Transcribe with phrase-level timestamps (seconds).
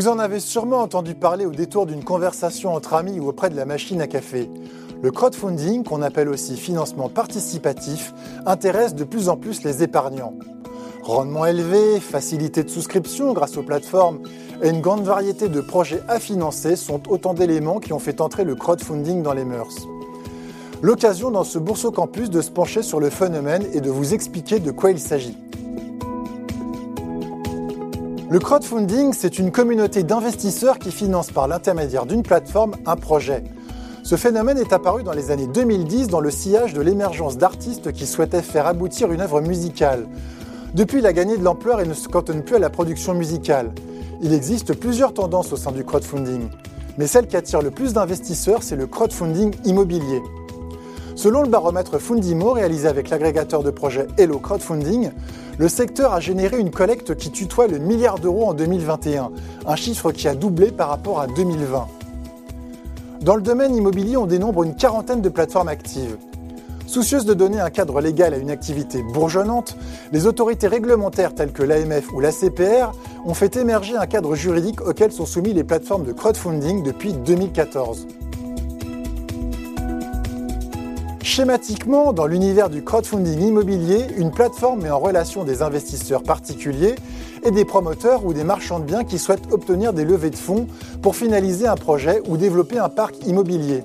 [0.00, 3.54] Vous en avez sûrement entendu parler au détour d'une conversation entre amis ou auprès de
[3.54, 4.48] la machine à café.
[5.02, 8.14] Le crowdfunding, qu'on appelle aussi financement participatif,
[8.46, 10.32] intéresse de plus en plus les épargnants.
[11.02, 14.20] Rendement élevé, facilité de souscription grâce aux plateformes
[14.62, 18.44] et une grande variété de projets à financer sont autant d'éléments qui ont fait entrer
[18.44, 19.86] le crowdfunding dans les mœurs.
[20.80, 24.60] L'occasion dans ce Bourseau Campus de se pencher sur le phénomène et de vous expliquer
[24.60, 25.36] de quoi il s'agit.
[28.30, 33.42] Le crowdfunding, c'est une communauté d'investisseurs qui financent par l'intermédiaire d'une plateforme un projet.
[34.04, 38.06] Ce phénomène est apparu dans les années 2010 dans le sillage de l'émergence d'artistes qui
[38.06, 40.06] souhaitaient faire aboutir une œuvre musicale.
[40.74, 43.72] Depuis, il a gagné de l'ampleur et ne se cantonne plus à la production musicale.
[44.22, 46.50] Il existe plusieurs tendances au sein du crowdfunding,
[46.98, 50.22] mais celle qui attire le plus d'investisseurs, c'est le crowdfunding immobilier.
[51.20, 55.10] Selon le baromètre Fundimo réalisé avec l'agrégateur de projets Hello Crowdfunding,
[55.58, 59.30] le secteur a généré une collecte qui tutoie le milliard d'euros en 2021,
[59.66, 61.88] un chiffre qui a doublé par rapport à 2020.
[63.20, 66.16] Dans le domaine immobilier, on dénombre une quarantaine de plateformes actives.
[66.86, 69.76] Soucieuses de donner un cadre légal à une activité bourgeonnante,
[70.12, 72.92] les autorités réglementaires telles que l'AMF ou la CPR
[73.26, 78.06] ont fait émerger un cadre juridique auquel sont soumis les plateformes de crowdfunding depuis 2014.
[81.30, 86.96] Schématiquement, dans l'univers du crowdfunding immobilier, une plateforme met en relation des investisseurs particuliers
[87.44, 90.66] et des promoteurs ou des marchands de biens qui souhaitent obtenir des levées de fonds
[91.02, 93.84] pour finaliser un projet ou développer un parc immobilier.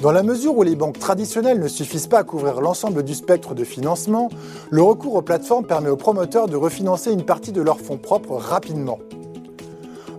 [0.00, 3.54] Dans la mesure où les banques traditionnelles ne suffisent pas à couvrir l'ensemble du spectre
[3.54, 4.30] de financement,
[4.70, 8.36] le recours aux plateformes permet aux promoteurs de refinancer une partie de leurs fonds propres
[8.36, 9.00] rapidement.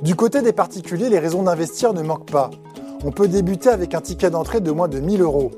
[0.04, 2.52] Du côté des particuliers, les raisons d'investir ne manquent pas.
[3.04, 5.50] On peut débuter avec un ticket d'entrée de moins de 1000 euros.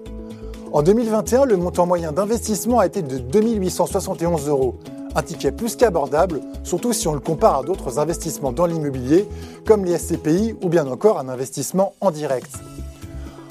[0.77, 4.75] En 2021, le montant moyen d'investissement a été de 2871 euros,
[5.15, 9.27] un ticket plus qu'abordable, surtout si on le compare à d'autres investissements dans l'immobilier,
[9.65, 12.51] comme les SCPI ou bien encore un investissement en direct.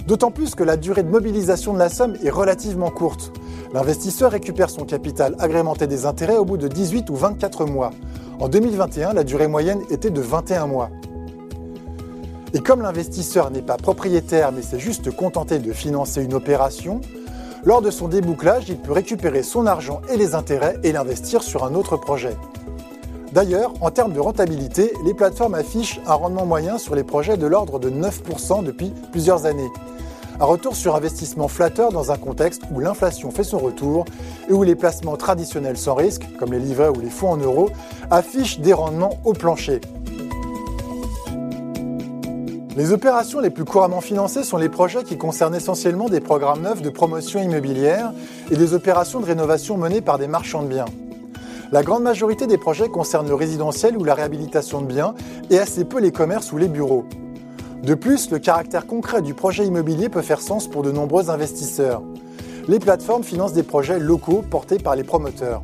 [0.06, 3.32] D'autant plus que la durée de mobilisation de la somme est relativement courte.
[3.74, 7.90] L'investisseur récupère son capital agrémenté des intérêts au bout de 18 ou 24 mois.
[8.38, 10.90] En 2021, la durée moyenne était de 21 mois.
[12.56, 17.02] Et comme l'investisseur n'est pas propriétaire mais s'est juste contenté de financer une opération,
[17.66, 21.64] lors de son débouclage, il peut récupérer son argent et les intérêts et l'investir sur
[21.64, 22.34] un autre projet.
[23.30, 27.46] D'ailleurs, en termes de rentabilité, les plateformes affichent un rendement moyen sur les projets de
[27.46, 29.68] l'ordre de 9% depuis plusieurs années.
[30.40, 34.06] Un retour sur investissement flatteur dans un contexte où l'inflation fait son retour
[34.48, 37.68] et où les placements traditionnels sans risque, comme les livrets ou les fonds en euros,
[38.10, 39.82] affichent des rendements au plancher.
[42.76, 46.82] Les opérations les plus couramment financées sont les projets qui concernent essentiellement des programmes neufs
[46.82, 48.12] de promotion immobilière
[48.50, 50.84] et des opérations de rénovation menées par des marchands de biens.
[51.72, 55.14] La grande majorité des projets concernent le résidentiel ou la réhabilitation de biens
[55.48, 57.06] et assez peu les commerces ou les bureaux.
[57.82, 62.02] De plus, le caractère concret du projet immobilier peut faire sens pour de nombreux investisseurs.
[62.68, 65.62] Les plateformes financent des projets locaux portés par les promoteurs.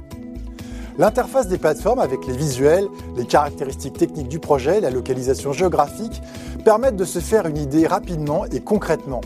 [0.99, 2.87] L'interface des plateformes avec les visuels,
[3.17, 6.21] les caractéristiques techniques du projet, la localisation géographique
[6.65, 9.23] permettent de se faire une idée rapidement et concrètement.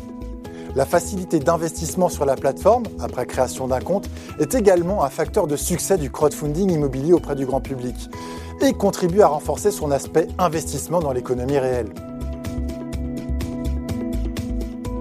[0.76, 5.56] La facilité d'investissement sur la plateforme, après création d'un compte, est également un facteur de
[5.56, 7.96] succès du crowdfunding immobilier auprès du grand public
[8.60, 11.88] et contribue à renforcer son aspect investissement dans l'économie réelle.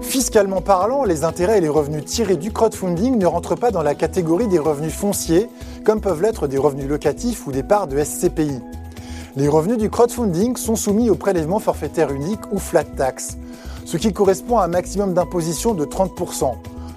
[0.00, 3.94] Fiscalement parlant, les intérêts et les revenus tirés du crowdfunding ne rentrent pas dans la
[3.94, 5.48] catégorie des revenus fonciers,
[5.86, 8.60] comme peuvent l'être des revenus locatifs ou des parts de SCPI.
[9.36, 13.38] Les revenus du crowdfunding sont soumis au prélèvement forfaitaire unique ou flat tax,
[13.84, 16.54] ce qui correspond à un maximum d'imposition de 30%,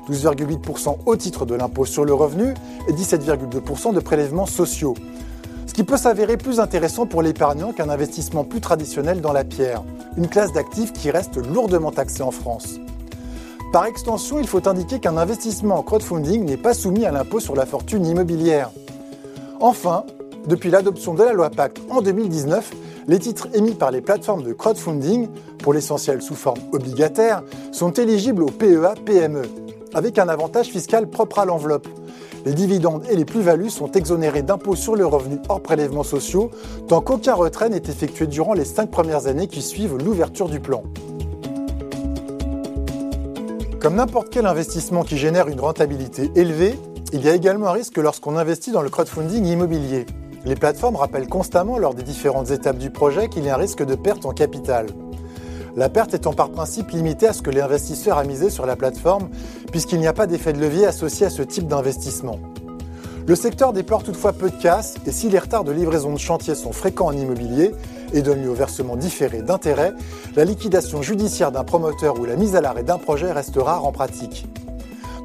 [0.10, 2.56] 12,8% au titre de l'impôt sur le revenu
[2.88, 4.96] et 17,2% de prélèvements sociaux.
[5.68, 9.84] Ce qui peut s'avérer plus intéressant pour l'épargnant qu'un investissement plus traditionnel dans la pierre,
[10.18, 12.80] une classe d'actifs qui reste lourdement taxée en France.
[13.72, 17.56] Par extension, il faut indiquer qu'un investissement en crowdfunding n'est pas soumis à l'impôt sur
[17.56, 18.72] la fortune immobilière.
[19.60, 20.06] Enfin,
[20.48, 22.72] depuis l'adoption de la loi Pacte en 2019,
[23.08, 25.28] les titres émis par les plateformes de crowdfunding,
[25.60, 29.44] pour l'essentiel sous forme obligataire, sont éligibles au PEA-PME,
[29.94, 31.88] avec un avantage fiscal propre à l'enveloppe.
[32.46, 36.50] Les dividendes et les plus-values sont exonérés d'impôts sur le revenu hors prélèvements sociaux,
[36.88, 40.82] tant qu'aucun retrait n'est effectué durant les cinq premières années qui suivent l'ouverture du plan.
[43.80, 46.78] Comme n'importe quel investissement qui génère une rentabilité élevée,
[47.14, 50.06] il y a également un risque lorsqu'on investit dans le crowdfunding immobilier.
[50.44, 53.86] Les plateformes rappellent constamment lors des différentes étapes du projet qu'il y a un risque
[53.86, 54.88] de perte en capital.
[55.78, 59.30] La perte étant par principe limitée à ce que l'investisseur a misé sur la plateforme,
[59.72, 62.38] puisqu'il n'y a pas d'effet de levier associé à ce type d'investissement.
[63.28, 66.54] Le secteur déplore toutefois peu de casse et si les retards de livraison de chantier
[66.54, 67.72] sont fréquents en immobilier,
[68.14, 69.94] et donne lieu au versement différé d'intérêts,
[70.36, 73.92] la liquidation judiciaire d'un promoteur ou la mise à l'arrêt d'un projet reste rare en
[73.92, 74.48] pratique.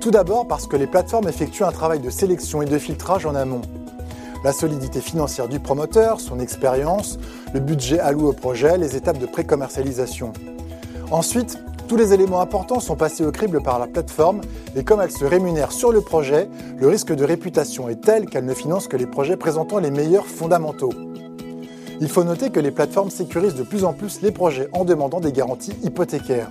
[0.01, 3.35] Tout d'abord parce que les plateformes effectuent un travail de sélection et de filtrage en
[3.35, 3.63] amont.
[4.45, 7.19] La solidité financière du promoteur, son expérience,
[7.55, 10.35] le budget alloué au projet, les étapes de pré-commercialisation.
[11.11, 11.59] Ensuite,
[11.89, 14.41] tous les éléments importants sont passés au crible par la plateforme
[14.75, 16.49] et comme elle se rémunère sur le projet,
[16.79, 20.27] le risque de réputation est tel qu'elle ne finance que les projets présentant les meilleurs
[20.27, 20.93] fondamentaux.
[22.01, 25.21] Il faut noter que les plateformes sécurisent de plus en plus les projets en demandant
[25.21, 26.51] des garanties hypothécaires.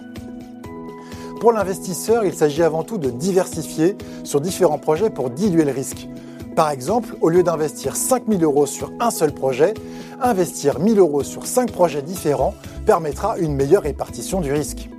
[1.42, 6.07] Pour l'investisseur, il s'agit avant tout de diversifier sur différents projets pour diluer le risque.
[6.56, 9.74] Par exemple, au lieu d'investir 5 000 euros sur un seul projet,
[10.22, 12.54] investir 1 000 euros sur 5 projets différents
[12.86, 14.89] permettra une meilleure répartition du risque.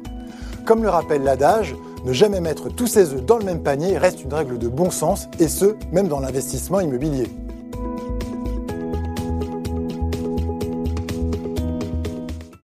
[0.67, 1.75] Comme le rappelle l'adage,
[2.05, 4.90] ne jamais mettre tous ses œufs dans le même panier reste une règle de bon
[4.90, 7.29] sens, et ce, même dans l'investissement immobilier.